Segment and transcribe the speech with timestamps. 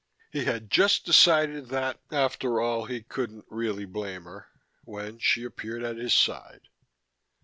[0.31, 4.47] He had just decided that, after all, he couldn't really blame her,
[4.83, 6.69] when she appeared at his side.